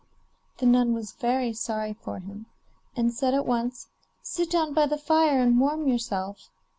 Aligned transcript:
The 0.57 0.65
nun 0.65 0.95
was 0.95 1.11
very 1.11 1.53
sorry 1.53 1.93
for 1.93 2.17
him, 2.17 2.47
and 2.95 3.13
said 3.13 3.35
at 3.35 3.45
once: 3.45 3.85
'Sit 4.23 4.49
down 4.49 4.73
by 4.73 4.87
the 4.87 4.97
fire 4.97 5.39
and 5.39 5.59
warm 5.59 5.87
yourself. 5.87 6.49